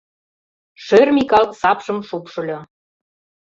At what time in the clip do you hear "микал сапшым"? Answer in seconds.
1.15-1.97